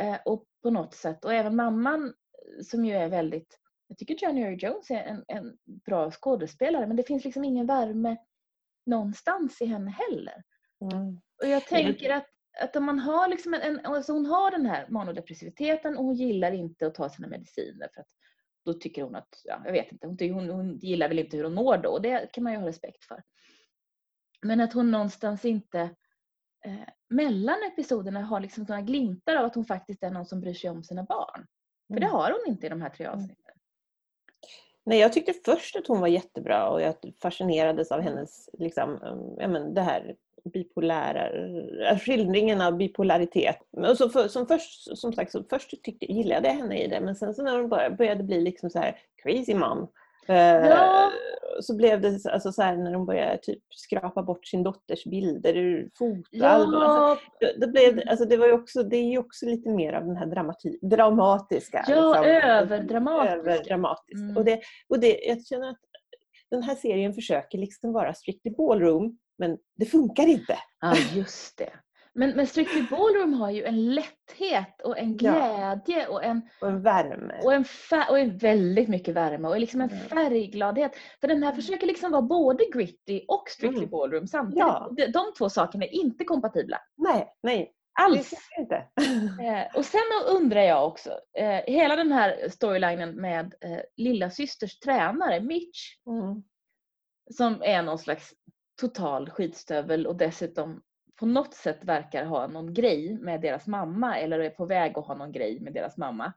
[0.00, 1.24] Eh, och på något sätt.
[1.24, 3.58] Och även mamman eh, som ju är väldigt...
[3.88, 8.16] Jag tycker January Jones är en, en bra skådespelare men det finns liksom ingen värme
[8.86, 10.42] någonstans i henne heller.
[10.92, 11.20] Mm.
[11.42, 12.26] Och jag tänker att,
[12.60, 16.14] att om man har liksom en, en, alltså hon har den här manodepressiviteten och hon
[16.14, 18.08] gillar inte att ta sina mediciner för att
[18.72, 21.44] då tycker hon att, ja, jag vet inte, hon, hon, hon gillar väl inte hur
[21.44, 23.22] hon mår då och det kan man ju ha respekt för.
[24.42, 25.80] Men att hon någonstans inte
[26.64, 30.54] eh, mellan episoderna har liksom sådana glimtar av att hon faktiskt är någon som bryr
[30.54, 31.46] sig om sina barn.
[31.88, 32.16] För det Mm.
[32.16, 33.54] har hon inte i de här tre avsnitten.
[34.84, 39.36] Nej, jag tyckte först att hon var jättebra och jag fascinerades av hennes, liksom, um,
[39.38, 41.30] ja, men det här bipolära,
[41.90, 43.58] äh, skildringen av bipolaritet.
[43.70, 47.00] Och så för, som först, som sagt, så först tyckte, gillade jag henne i det
[47.00, 49.88] men sen så när hon började bli liksom så här crazy mom
[50.28, 51.10] Ja.
[51.60, 55.56] så blev det alltså så här, när de började typ skrapa bort sin dotters bilder
[55.56, 56.80] ur fotoalbum.
[56.80, 59.92] Ja, Alltså, det, blev, alltså det, var ju också, det är ju också lite mer
[59.92, 61.84] av den här dramati, dramatiska.
[61.88, 62.50] Ja, liksom.
[62.50, 63.32] överdramatisk.
[63.36, 64.22] överdramatiskt.
[64.22, 64.36] Mm.
[64.36, 65.80] Och det, och det, jag känner att
[66.50, 70.58] den här serien försöker liksom vara strictly ballroom men det funkar inte.
[70.80, 71.70] ja, just det.
[72.14, 75.16] Men, men Strictly Ballroom har ju en lätthet och en Ja.
[75.16, 77.40] glädje och en, Och en värme.
[77.44, 77.64] och en,
[78.10, 80.02] och en väldigt mycket värme och liksom en Mm.
[80.08, 80.92] färggladhet.
[81.20, 83.90] För den här försöker liksom vara både gritty och Strictly Mm.
[83.90, 84.58] Ballroom samtidigt.
[84.58, 84.88] Ja.
[84.96, 86.78] De, de två sakerna är inte kompatibla.
[86.96, 87.72] Nej, nej.
[88.00, 88.32] Alls!
[88.58, 88.74] inte.
[89.42, 90.00] Eh, och sen
[90.36, 96.42] undrar jag också, eh, hela den här storylinen med eh, lilla systers tränare Mitch Mm.
[97.36, 98.30] som är någon slags
[98.80, 100.82] total skitstövel och dessutom
[101.16, 105.06] på något sätt verkar ha någon grej med deras mamma eller är på väg att
[105.06, 106.32] ha någon grej med deras mamma.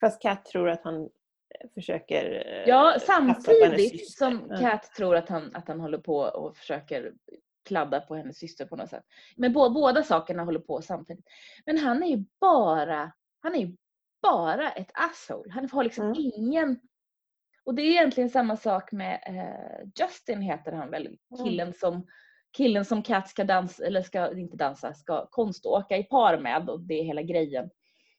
[0.00, 4.48] Fast Kat tror att han eh, försöker eh, Ja, samtidigt som.
[4.60, 7.12] Kat tror att han, att han håller på och försöker
[7.64, 9.04] kladda på hennes syster på något sätt.
[9.36, 11.24] Men bå, båda sakerna håller på samtidigt.
[11.66, 13.76] Men han är ju bara, han är ju
[14.22, 15.52] bara ett asshole.
[15.52, 16.16] Han har liksom Mm.
[16.36, 16.80] ingen...
[17.66, 21.44] Och det är egentligen samma sak med eh, Justin heter han väl, Mm.
[21.44, 22.06] killen som
[22.56, 26.80] killen som Kat ska dansa, eller ska inte dansa, ska konståka i par med och
[26.80, 27.70] det är hela grejen.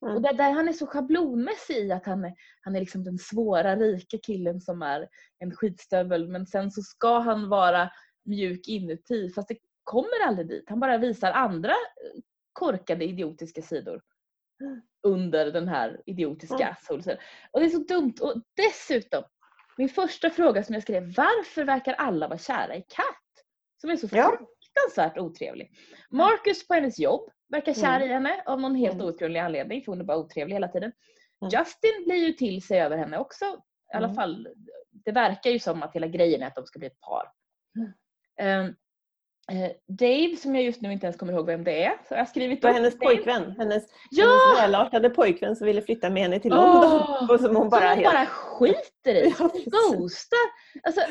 [0.02, 0.16] Mm.
[0.16, 3.18] Och där, där han är så schablonmässig i att han är, han är liksom den
[3.18, 5.08] svåra rika killen som är
[5.40, 7.90] en skitstövel men sen så ska han vara
[8.26, 10.70] mjuk inuti fast det kommer aldrig dit.
[10.70, 12.22] Han bara visar andra eh,
[12.54, 14.02] korkade idiotiska sidor
[14.62, 14.82] Mm.
[15.04, 17.18] under den här idiotiska Mm.
[17.52, 18.14] Och det är så dumt.
[18.22, 19.24] Och dessutom,
[19.78, 23.06] min första fråga som jag skrev, varför verkar alla vara kära i Kat?
[23.82, 24.38] Som är så Ja.
[24.38, 25.72] fruktansvärt otrevlig.
[26.10, 28.10] Marcus på hennes jobb verkar kär Mm.
[28.10, 29.06] i henne av någon helt Mm.
[29.06, 30.92] outgrundlig anledning för hon är bara otrevlig hela tiden.
[31.42, 31.52] Mm.
[31.60, 33.46] Justin blir ju till sig över henne också.
[33.94, 34.16] I alla Mm.
[34.16, 34.48] fall,
[34.92, 37.32] det verkar ju som att hela grejen är att de ska bli ett par.
[38.40, 38.74] Mm.
[39.52, 42.18] Eh, Dave, som jag just nu inte ens kommer ihåg vem det är, så jag
[42.18, 43.06] har skrivit Det var hennes Dave.
[43.16, 44.26] pojkvän, hennes, Ja!
[44.26, 46.84] hennes välartade pojkvän som ville flytta med henne till London.
[46.84, 47.32] Åh!
[47.32, 48.14] Och som hon bara som hon helt...
[48.14, 48.82] bara skiter
[49.16, 49.34] i.
[49.40, 49.66] Ja, precis.
[49.74, 50.40] Ghostar.
[50.84, 51.02] Alltså,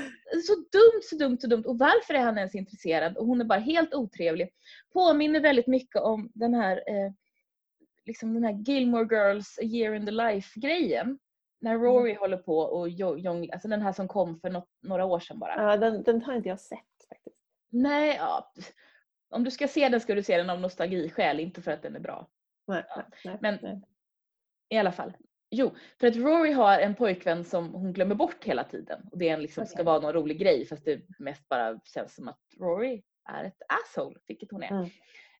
[0.46, 1.62] så dumt, så dumt, så dumt.
[1.66, 3.16] Och varför är han ens intresserad?
[3.16, 4.50] Och hon är bara helt otrevlig.
[4.92, 7.12] Påminner väldigt mycket om den här, eh,
[8.04, 11.18] liksom den här Gilmore Girls A year in the life-grejen.
[11.60, 15.04] När Rory håller på och jo- jong, alltså den här som kom för något, några
[15.04, 15.62] år sedan bara.
[15.70, 16.78] Ja, den, den har inte jag sett
[17.08, 17.36] faktiskt.
[17.70, 18.52] Nej, ja.
[19.30, 21.96] Om du ska se den ska du se den av nostalgiskäl, inte för att den
[21.96, 22.28] är bra.
[22.66, 23.80] Nej, Ja, nej, men- nej.
[24.68, 25.12] I alla fall.
[25.50, 29.00] Jo, för att Rory har en pojkvän som hon glömmer bort hela tiden.
[29.12, 32.14] Och det är en liksom, ska vara någon rolig grej fast det mest bara känns
[32.14, 34.70] som att Rory är ett asshole, vilket hon är.
[34.70, 34.88] Mm.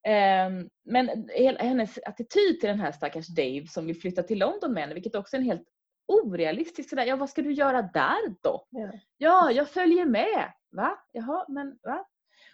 [0.04, 4.82] Ehm, men hennes attityd till den här stackars Dave som vill flytta till London med
[4.82, 5.68] henne, vilket också är en helt
[6.08, 8.66] orealistisk sådär, ja vad ska du göra där då?
[8.70, 8.90] Ja.
[9.16, 10.52] Ja, jag följer med.
[10.70, 10.98] Va?
[11.12, 12.06] Jaha, men va?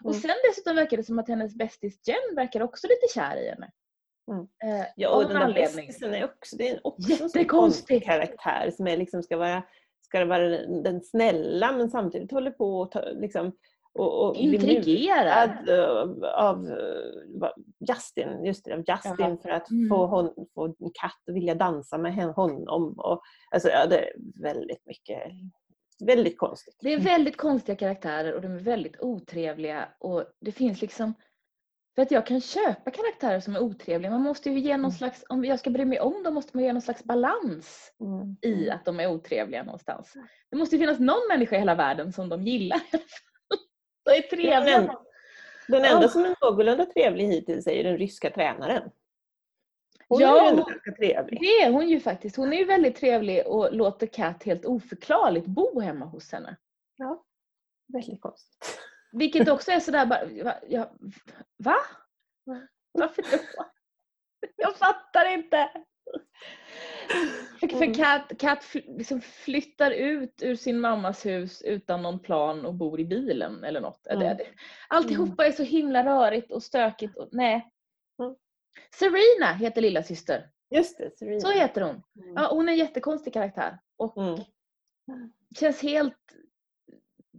[0.04, 0.20] Och Mm.
[0.22, 3.70] sen dessutom verkar det som att hennes bästis Jen verkar också lite kär i henne.
[4.30, 4.40] Mm.
[4.64, 7.48] Eh, Ja, av och den där bästisen är också, det är också en Jättekonstig.
[7.50, 9.62] konstig karaktär som är liksom ska vara,
[10.00, 13.52] ska vara den snälla men samtidigt håller på att ta, liksom,
[13.94, 17.52] och, och lurad, eh, av eh, vad-
[17.88, 19.36] Justin, just det, av Justin Jaha.
[19.42, 19.88] för att Mm.
[19.88, 22.94] få, hon, få en katt att vilja dansa med honom.
[22.98, 25.18] Och, alltså, ja, det är väldigt mycket,
[26.06, 26.76] väldigt konstigt.
[26.80, 31.14] Det är väldigt konstiga karaktärer och de är väldigt otrevliga och det finns liksom
[31.94, 34.10] för att jag kan köpa karaktärer som är otrevliga.
[34.10, 34.90] Man måste ju ge någon Mm.
[34.90, 38.36] slags, om jag ska bry mig om dem måste man ge någon slags balans Mm.
[38.42, 40.12] i att de är otrevliga någonstans.
[40.50, 42.80] Det måste ju finnas någon människa i hela världen som de gillar.
[44.04, 44.60] De är trevliga.
[44.60, 44.90] Den,
[45.68, 48.90] den enda som är någorlunda trevlig hittills är ju den ryska tränaren.
[50.08, 51.40] Hon Ja, är ju hon- trevlig.
[51.40, 52.36] Det är hon ju faktiskt.
[52.36, 56.56] Hon är ju väldigt trevlig och låter Kat helt oförklarligt bo hemma hos henne.
[56.96, 57.24] Ja,
[57.92, 58.78] väldigt konstigt.
[59.12, 60.60] Vilket också är sådär bara?
[60.68, 60.92] Ja,
[61.56, 61.76] va?
[62.92, 63.64] Varför då?
[64.56, 65.70] Jag fattar inte.
[67.60, 67.94] För, Mm.
[67.94, 73.04] Kat, Kat liksom flyttar ut ur sin mammas hus utan någon plan och bor i
[73.04, 74.06] bilen eller något.
[74.06, 74.36] Mm.
[74.88, 77.16] Alltihopa är så himla rörigt och stökigt.
[77.16, 77.70] Och, nej.
[78.22, 78.34] Mm.
[78.94, 80.50] Serena heter lilla syster.
[80.74, 81.40] Just det, Serena.
[81.40, 82.02] Så heter hon.
[82.22, 82.34] Mm.
[82.34, 83.78] Ja, hon är en jättekonstig karaktär.
[83.96, 84.40] Och Mm.
[85.58, 86.36] känns helt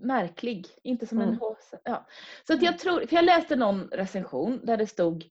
[0.03, 0.67] märklig.
[0.83, 1.39] Inte som en Mm.
[1.39, 1.73] HC.
[1.83, 2.07] Ja.
[2.47, 5.29] Så att jag tror, för jag läste någon recension där det stod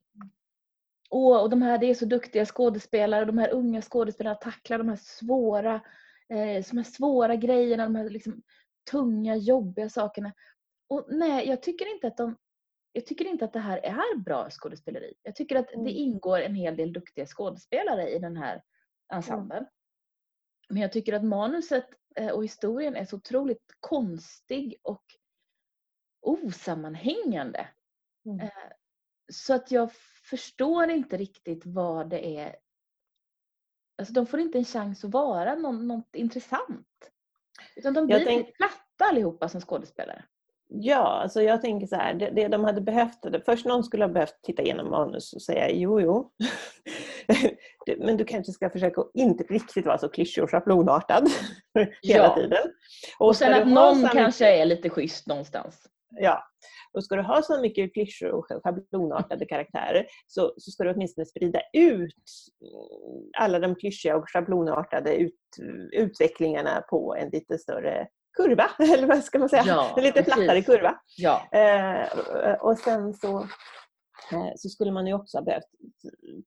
[1.09, 4.77] Åh, och de här, det är så duktiga skådespelare och de här unga skådespelarna tacklar
[4.77, 5.75] de här svåra,
[6.29, 8.41] eh, de här svåra grejerna, de här liksom
[8.91, 10.33] tunga, jobbiga sakerna.
[10.89, 12.35] Och nej, jag tycker inte att de
[12.95, 15.13] jag tycker inte att det här är bra skådespeleri.
[15.23, 15.85] Jag tycker att Mm.
[15.85, 18.61] det ingår en hel del duktiga skådespelare i den här
[19.13, 19.65] ensemblen.
[20.73, 25.03] Men jag tycker att manuset eh, och historien är så otroligt konstig och
[26.21, 27.67] osammanhängande.
[28.25, 28.39] Mm.
[28.39, 28.49] Eh,
[29.33, 29.91] Så att jag
[30.29, 32.55] förstår inte riktigt vad det är.
[33.97, 36.87] Alltså de får inte en chans att vara någon, något intressant.
[37.75, 40.25] Utan de Jag blir tänk- lite platta allihopa som skådespelare.
[40.67, 44.09] Ja, alltså jag tänker så här, det, det de hade behövt, först någon skulle ha
[44.13, 46.31] behövt titta igenom manus och säga jo, jo.
[48.05, 51.27] Men du kanske ska försöka inte riktigt vara så klyschig och schablonartad
[52.01, 52.35] hela Ja.
[52.35, 52.57] tiden.
[53.19, 55.81] Och, ska sen att någon här kanske mycket- är lite schysst någonstans.
[56.19, 56.43] Ja.
[56.93, 61.25] Och ska du ha så mycket klyschor och schablonartade karaktärer så, så ska du åtminstone
[61.25, 62.13] sprida ut
[62.61, 65.33] mm, alla de klyschiga och schablonartade ut,
[65.91, 69.63] utvecklingarna på en lite större kurva, eller vad ska man säga?
[69.67, 70.33] Ja, en lite precis.
[70.33, 70.95] plattare kurva.
[71.17, 71.41] Ja.
[71.51, 73.47] Eh, och sen så,
[74.55, 75.69] så skulle man ju också ha behövt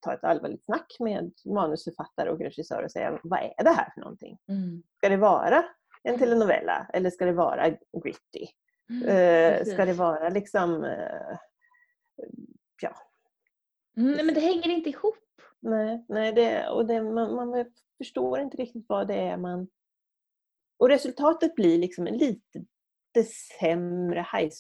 [0.01, 4.01] ta ett allvarligt snack med manusförfattare och regissör och säga vad är det här för
[4.01, 4.39] någonting?
[4.49, 4.83] Mm.
[4.97, 5.65] Ska det vara
[6.03, 7.71] en telenovella eller ska det vara
[8.05, 8.47] gritty?
[8.91, 10.85] Mm, Eh, ska det vara liksom...
[10.85, 11.39] Eh,
[12.83, 12.97] ja,
[13.97, 15.19] Mm, nej, men det hänger inte ihop.
[15.61, 17.65] nej, nej det, och det, man, man
[17.99, 19.69] förstår inte riktigt vad det är man...
[20.79, 22.65] Och resultatet blir liksom en lite
[23.61, 24.51] sämre high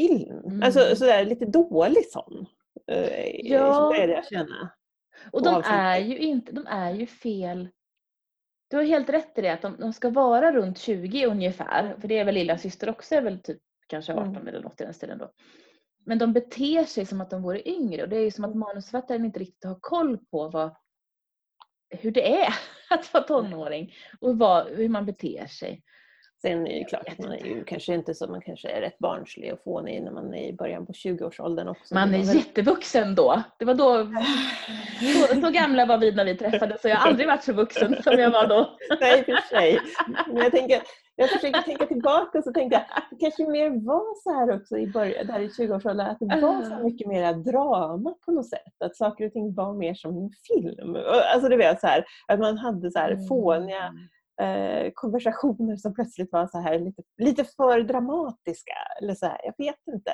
[0.00, 0.38] school-film.
[0.44, 0.62] Mm.
[0.62, 2.46] Alltså sådär lite dålig sån.
[2.86, 3.88] Eh, Ja.
[3.92, 4.70] Började jag känna.
[5.32, 7.68] Och de är ju inte, de är ju fel.
[8.70, 11.96] Du har helt rätt i det att de, de ska vara runt 20 ungefär.
[12.00, 14.48] För det är väl lilla syster också är väl typ kanske 18 Mm.
[14.48, 15.30] eller något i den stilen då.
[16.04, 18.54] Men de beter sig som att de vore yngre och det är ju som att
[18.56, 20.76] manusförfattaren inte riktigt har koll på vad,
[21.88, 22.54] hur det är
[22.90, 25.82] att vara tonåring och vad, hur man beter sig.
[26.46, 28.98] Sen är det klart att man är ju kanske inte så, man kanske är rätt
[28.98, 31.94] barnslig och fånig när man är i början på 20-årsåldern också.
[31.94, 33.42] Man är jättevuxen då.
[33.58, 34.06] Det var då,
[35.34, 38.02] så, så gamla var vi när vi träffades så jag har aldrig varit så vuxen
[38.02, 38.70] som jag var då.
[39.00, 39.80] Nej, för sig.
[40.26, 40.82] Men jag, tänker,
[41.16, 44.78] jag försöker tänka tillbaka och så tänkte jag det kanske mer var så här också
[44.78, 46.82] i början, där i 20-årsåldern, att det var så Ah.
[46.82, 48.82] mycket mer drama på något sätt.
[48.84, 50.96] Att saker och ting var mer som en film.
[51.34, 53.94] Alltså du vet så här, att man hade så här fåniga
[54.42, 58.74] eh, konversationer som plötsligt var så här lite, lite för dramatiska.
[59.02, 60.12] Eller så här, jag vet inte.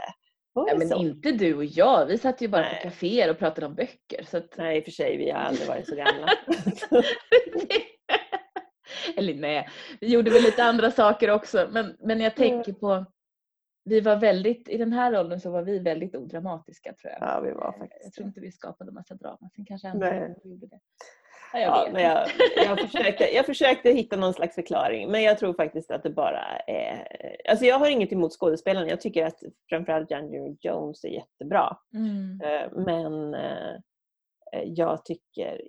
[0.52, 0.96] Var det men så?
[0.96, 2.06] inte du och jag.
[2.06, 2.76] Vi satt ju bara Nej.
[2.76, 4.24] på kaféer och pratade om böcker.
[4.30, 4.56] Så att...
[4.56, 6.28] Nej, i och för sig, vi har aldrig varit så gamla.
[9.16, 9.68] Eller nej,
[10.00, 11.68] vi gjorde väl lite andra saker också.
[11.72, 13.06] Men, men jag tänker på,
[13.84, 17.28] vi var väldigt, i den här rollen så var vi väldigt odramatiska tror jag.
[17.28, 19.50] ja, vi var Jag faktiskt tror inte vi skapade massa drama.
[19.56, 20.34] Sen kanske andra Nej.
[20.44, 20.80] gjorde det.
[21.52, 22.28] Ja, jag Ja, jag,
[22.66, 26.44] jag, försökte, jag försökte hitta någon slags förklaring men jag tror faktiskt att det bara
[26.66, 27.06] är...
[27.48, 28.88] Alltså jag har inget emot skådespelarna.
[28.88, 31.76] Jag tycker att framförallt John Jones är jättebra.
[31.94, 32.40] Mm.
[32.40, 33.74] Eh, Men eh,
[34.64, 35.62] jag tycker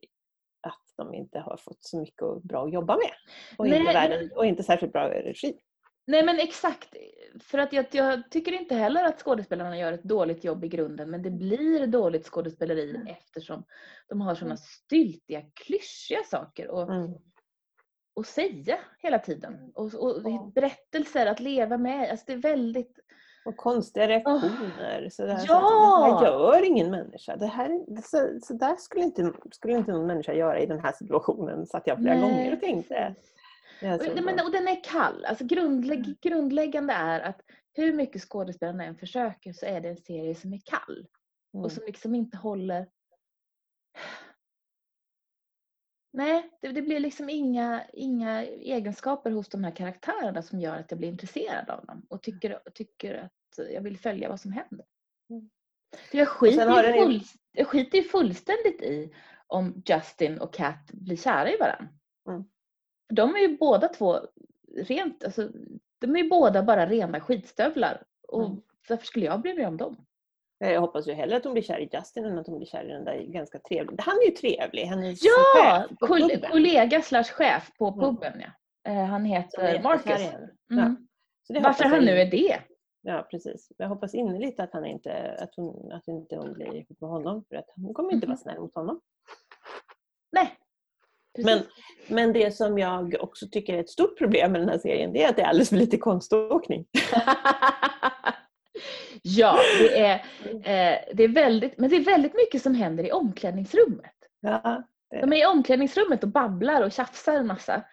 [0.61, 3.11] att de inte har fått så mycket bra att jobba med.
[3.57, 5.59] Och, inte, Nej, världen, och inte särskilt bra regi.
[6.05, 6.95] Nej men exakt.
[7.43, 11.09] För att jag, jag tycker inte heller att skådespelarna gör ett dåligt jobb i grunden
[11.09, 13.63] men det blir dåligt skådespeleri eftersom
[14.09, 17.11] de har sådana styltiga, klyschiga saker att, Mm.
[18.19, 19.71] att säga hela tiden.
[19.75, 20.51] Och, och Ja.
[20.55, 22.11] berättelser att leva med.
[22.11, 22.99] Alltså det är väldigt...
[23.45, 25.09] Och konstiga reaktioner.
[25.11, 25.45] Så där, Ja!
[25.47, 27.35] så det här gör ingen människa.
[27.35, 30.91] Det här, så, så där skulle inte, skulle inte någon människa göra i den här
[30.91, 31.65] situationen.
[31.67, 33.15] Så att jag flera gånger och tänkte.
[33.83, 35.25] Och, men, och den är kall.
[35.25, 37.41] Alltså grundlägg, grundläggande är att
[37.73, 41.07] hur mycket skådespelarna än försöker så är det en serie som är kall.
[41.53, 41.65] Mm.
[41.65, 42.89] och som liksom inte håller...
[46.13, 50.91] Nej, det, det blir liksom inga, inga egenskaper hos de här karaktärerna som gör att
[50.91, 54.85] jag blir intresserad av dem och tycker, tycker att jag vill följa vad som händer.
[55.29, 55.49] Mm.
[56.11, 59.15] För jag, skiter full, jag skiter ju fullständigt i
[59.47, 61.89] om Justin och Kat blir kära i varandra.
[62.29, 62.43] Mm.
[63.09, 64.19] De är ju båda två
[64.75, 65.49] rent, alltså,
[65.99, 68.03] de är ju båda bara rena skitstövlar.
[68.27, 68.61] Och Mm.
[68.89, 70.05] varför skulle jag bry mig om dem?
[70.57, 72.83] Jag hoppas ju hellre att hon blir kär i Justin än att hon blir kär
[72.83, 74.01] i den där ganska trevliga.
[74.05, 74.85] Han är ju trevlig.
[74.85, 75.85] Han är Ja!
[76.51, 77.99] kollega slash chef på Mm.
[77.99, 78.91] puben ja.
[78.91, 80.21] Eh, Han heter Marcus.
[80.71, 81.07] Mm.
[81.47, 81.59] Ja.
[81.61, 82.59] Varför han nu är det.
[83.01, 83.71] Ja, precis.
[83.77, 87.43] Jag hoppas innerligt att, han inte, att, hon, att inte hon blir ihop med honom.
[87.49, 88.41] För att hon kommer inte vara Mhm.
[88.41, 89.01] snäll mot honom.
[90.31, 90.57] Nej.
[91.37, 91.59] Men,
[92.07, 95.23] men det som jag också tycker är ett stort problem med den här serien det
[95.23, 96.85] är att det är alldeles för lite konståkning.
[99.21, 100.13] ja, det är,
[100.53, 104.15] eh, det är väldigt, men det är väldigt mycket som händer i omklädningsrummet.
[104.41, 104.83] Ja,
[105.21, 107.83] De är i omklädningsrummet och babblar och tjafsar en massa.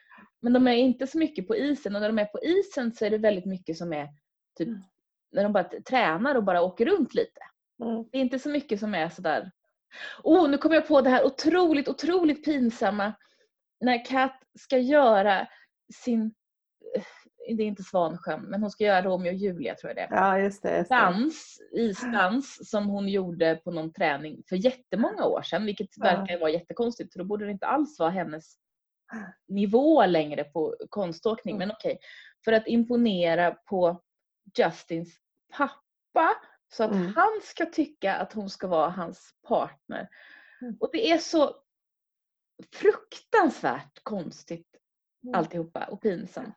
[0.43, 3.05] Men de är inte så mycket på isen och när de är på isen så
[3.05, 4.09] är det väldigt mycket som är
[4.59, 4.81] typ Mm.
[5.33, 7.41] när de bara tränar och bara åker runt lite.
[7.83, 8.05] Mm.
[8.13, 9.51] Det är inte så mycket som är sådär...
[10.23, 13.13] Oh, nu kommer jag på det här otroligt, otroligt pinsamma
[13.81, 15.49] när Kat ska göra
[15.95, 16.35] sin...
[16.97, 17.03] eh,
[17.57, 20.21] Det är inte Svansjön, men hon ska göra Romeo och Julia tror jag det är.
[20.21, 20.77] Ja, just det.
[20.79, 20.97] Just det.
[20.97, 26.05] Dans, isdans som hon gjorde på någon träning för jättemånga år sedan, vilket Ja.
[26.05, 28.55] verkar vara jättekonstigt för då borde det inte alls vara hennes
[29.49, 31.57] nivå längre på konståkning.
[31.57, 31.69] Mm.
[31.69, 31.99] Men okej,
[32.45, 34.03] för att imponera på
[34.59, 35.17] Justins
[35.57, 36.31] pappa
[36.73, 37.13] så att Mm.
[37.17, 40.09] han ska tycka att hon ska vara hans partner.
[40.63, 40.77] Mm.
[40.81, 41.55] Och det är så
[42.73, 44.67] fruktansvärt konstigt
[45.25, 45.35] Mm.
[45.39, 46.55] alltihopa och pinsamt.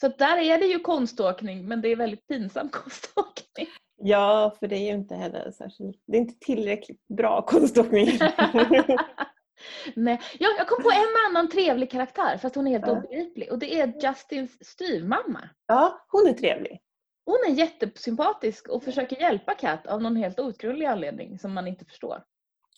[0.00, 3.66] Så där är det ju konståkning men det är väldigt pinsam konståkning.
[3.96, 6.02] Ja, för det är ju inte heller särskilt...
[6.06, 8.06] Det är inte tillräckligt bra konståkning.
[9.96, 10.20] Nej.
[10.38, 12.92] Ja, jag kom på en annan trevlig karaktär fast hon är helt Ja.
[12.92, 15.48] obegriplig och det är Justins styvmamma.
[15.66, 16.80] ja, hon är trevlig.
[17.24, 21.84] Hon är jättesympatisk och försöker hjälpa Kat av någon helt outgrundlig anledning som man inte
[21.84, 22.24] förstår.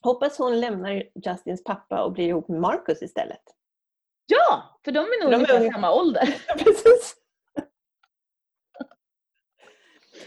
[0.04, 3.42] Hoppas hon lämnar Justins pappa och blir ihop med Marcus istället.
[4.26, 4.78] Ja!
[4.84, 5.72] För de är nog De är ungefär unga.
[5.72, 6.34] samma ålder.
[6.58, 7.16] Precis.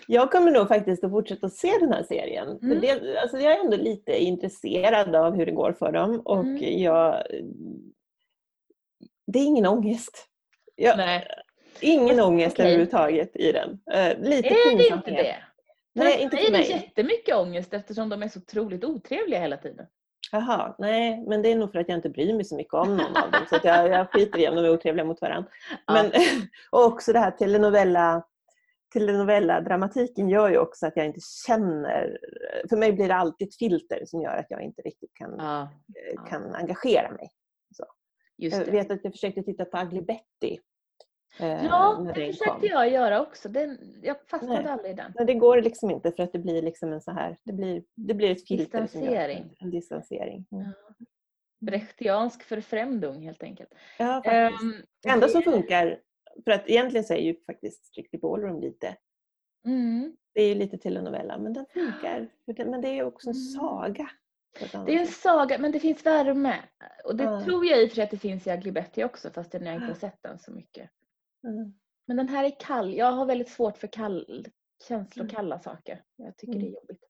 [0.08, 2.60] Jag kommer nog faktiskt att fortsätta att se den här serien.
[2.60, 2.82] För Mm.
[2.82, 6.80] det, alltså jag är ändå lite intresserad av hur det går för dem och Mm.
[6.82, 7.24] jag...
[9.28, 10.28] Det är ingen ångest.
[10.76, 11.28] Jag, Nej.
[11.82, 12.66] ingen ångest okej.
[12.66, 13.70] överhuvudtaget i den.
[13.70, 15.36] Uh, lite Är det inte det?
[16.04, 16.72] Nej, inte mig för är det mig.
[16.72, 19.86] jättemycket ångest eftersom de är så otroligt otrevliga hela tiden.
[20.32, 22.98] Jaha, nej, men det är nog för att jag inte bryr mig så mycket om
[22.98, 23.42] någon av dem.
[23.50, 25.50] Så jag, jag skiter i om de är otrevliga mot varandra.
[25.88, 25.94] Ja.
[25.94, 26.12] Men,
[26.72, 28.24] och också det här telenovella,
[28.94, 32.18] telenovella-dramatiken gör ju också att jag inte känner...
[32.70, 35.62] För mig blir det alltid ett filter som gör att jag inte riktigt kan, Ja,
[35.62, 37.32] eh, kan engagera mig.
[38.38, 40.58] just Jag vet att jag försökte titta på Ugly Betty.
[41.39, 42.60] Eh, Ja, det försökte kom.
[42.69, 43.50] jag göra också.
[43.50, 44.71] Den, jag fastnade Nej.
[44.71, 45.12] aldrig i den.
[45.15, 47.38] Men det går liksom inte för att det blir liksom en så här...
[47.43, 49.38] Det blir, det blir ett filter Distansering.
[49.38, 50.45] en, en distansering.
[50.52, 50.67] Mm.
[51.60, 53.69] Brechtiansk förfrämdung helt enkelt.
[54.00, 54.62] Ja, faktiskt.
[54.63, 54.73] Ehm,
[55.04, 56.00] Det enda som det- funkar,
[56.43, 58.95] för att egentligen så är ju faktiskt Strictly Ballroom lite,
[59.65, 60.15] Mm.
[60.34, 62.28] det är ju lite telenovella, men den funkar.
[62.45, 63.43] Det- Men det är ju också en Mm.
[63.45, 64.10] saga.
[64.86, 66.56] Det är en saga, men det finns värme.
[67.06, 67.43] Och det Ja.
[67.43, 69.62] tror jag i och för sig att det finns i Ugly Betty också, fast jag
[69.73, 70.89] inte har sett den så mycket.
[71.48, 71.74] Mm.
[72.08, 72.94] Men den här är kall.
[72.94, 74.48] Jag har väldigt svårt för kall,
[74.88, 76.04] känslokalla saker.
[76.16, 76.72] Jag tycker det Mm.
[76.74, 77.04] är jobbigt.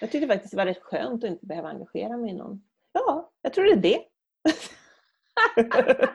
[0.00, 2.62] Jag tyckte faktiskt det var rätt skönt att inte behöva engagera mig i någon.
[2.92, 4.04] Ja, jag tror det är det.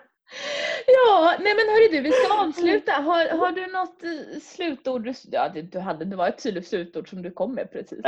[0.88, 2.92] Ja, nej men hörru du, vi ska avsluta.
[2.92, 5.14] Har, har du något eh, slutord?
[5.32, 8.00] Ja, det, du hade, det var ett tydligt slutord som du kom med precis.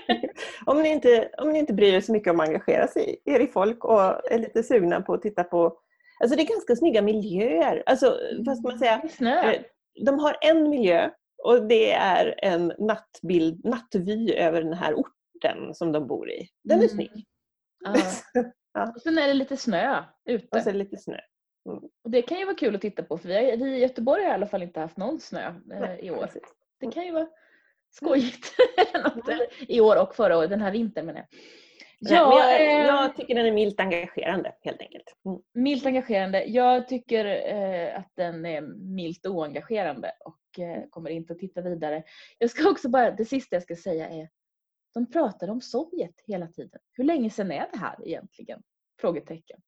[0.66, 3.40] om, ni inte, om ni inte bryr er så mycket om att engagera sig, er
[3.40, 4.00] i folk och
[4.32, 5.78] är lite sugna på att titta på
[6.22, 7.82] Alltså det är ganska snygga miljöer.
[7.86, 9.52] Alltså, vad ska man snö.
[9.52, 9.62] Eh,
[10.04, 11.10] De har en miljö
[11.44, 16.48] och det är en nattbild, nattvy över den här orten som de bor i.
[16.64, 16.88] Den är Mm.
[16.88, 17.24] snygg.
[17.84, 17.94] Ja.
[18.96, 20.58] Och sen är det lite snö ute.
[20.58, 21.18] och det lite snö.
[22.04, 24.22] Och det kan ju vara kul att titta på för vi, har, vi i Göteborg
[24.22, 26.16] har i alla fall inte haft någon snö eh, Nej, i år.
[26.22, 26.42] precis.
[26.80, 27.28] Det kan ju vara
[27.90, 28.52] skojigt.
[29.68, 31.38] I år och förra året, den här vintern menar jag.
[32.02, 35.16] Men jag, eh, jag tycker den är milt engagerande helt enkelt.
[35.26, 35.38] Mm.
[35.54, 36.44] Milt engagerande.
[36.44, 38.60] Jag tycker eh, att den är
[38.94, 42.02] milt oengagerande och eh, kommer inte att titta vidare.
[42.38, 44.28] Jag ska också bara, det sista jag ska säga är
[44.94, 46.80] de pratar om Sovjet hela tiden.
[46.92, 48.62] Hur länge sedan är det här egentligen?
[49.00, 49.60] Frågetecken.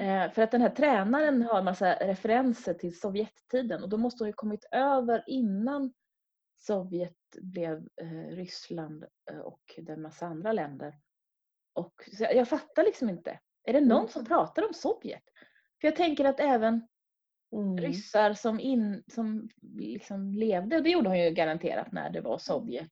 [0.00, 4.28] Eh, för att den här tränaren har massa referenser till Sovjettiden och då måste hon
[4.28, 5.92] ju kommit över innan
[6.56, 10.94] Sovjet blev eh, Ryssland eh, och en massa andra länder.
[11.76, 13.38] Och, jag, fattar liksom inte.
[13.64, 14.08] Är det någon Mm.
[14.08, 15.22] som pratar om Sovjet?
[15.80, 16.88] För jag tänker att även
[17.52, 17.78] Mm.
[17.78, 22.38] ryssar som, in, som liksom levde, och det gjorde hon ju garanterat när det var
[22.38, 22.88] Sovjet,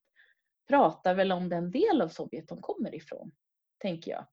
[0.69, 3.33] pratar väl om den del av Sovjet de kommer ifrån.
[3.79, 4.27] Tänker jag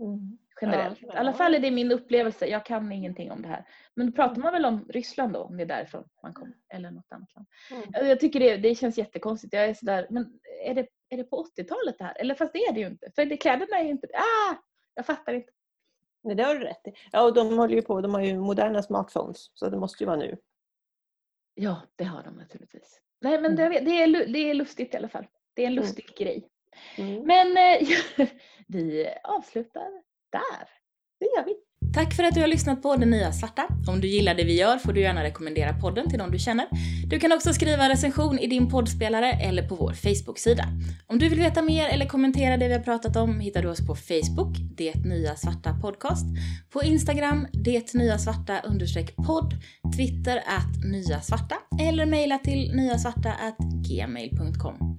[0.00, 0.38] Mm.
[0.60, 0.98] generellt.
[1.02, 2.46] Ja, I alla fall är det min upplevelse.
[2.46, 3.64] Jag kan ingenting om det här.
[3.94, 6.54] Men då pratar man väl om Ryssland då, om det är därifrån man kommer.
[6.74, 7.46] Eller något annat land.
[7.70, 7.84] Mm.
[7.92, 9.52] Jag- Jag tycker det, det känns jättekonstigt.
[9.54, 12.16] Jag är sådär, men är det, är det på 80-talet det här?
[12.20, 13.10] Eller fast det är det ju inte.
[13.14, 14.06] För det, kläderna är ju inte...
[14.14, 14.54] Ah!
[14.94, 15.52] Jag fattar inte.
[16.22, 16.92] Nej, det har du rätt i.
[17.12, 20.06] Ja, och de håller ju på, de har ju moderna smartphones så det måste ju
[20.06, 20.36] vara nu.
[21.54, 23.00] Ja, det har de naturligtvis.
[23.20, 23.84] Nej men det, Mm.
[23.84, 25.26] det, är, det är lustigt i alla fall.
[25.54, 25.84] Det är en Mm.
[25.84, 26.48] lustig grej.
[26.98, 27.22] Mm.
[27.26, 27.88] Men eh,
[28.68, 30.68] vi avslutar där.
[31.20, 31.56] Det gör vi.
[31.94, 33.66] Tack för att du har lyssnat på Det Nya Svarta.
[33.86, 36.66] Om du gillar det vi gör får du gärna rekommendera podden till någon du känner.
[37.06, 40.64] Du kan också skriva en recension i din poddspelare eller på vår Facebook-sida.
[41.06, 43.86] Om du vill veta mer eller kommentera det vi har pratat om hittar du oss
[43.86, 46.26] på Facebook, Det Nya Svarta Podcast,
[46.72, 48.60] på Instagram, Det Nya Svarta
[49.26, 49.54] podd,
[49.96, 53.34] Twitter att Nya Svarta eller mejla till nyasvarta
[53.88, 54.98] gmail.com.